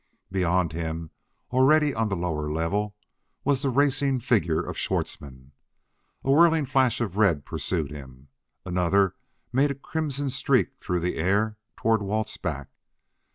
[0.31, 1.11] Beyond him,
[1.51, 2.95] already on the lower level,
[3.43, 5.51] was the racing figure of Schwartzmann.
[6.23, 8.29] A whirring flash of red pursued him.
[8.65, 9.13] Another
[9.53, 12.69] made a crimson streak through the air toward Walt's back.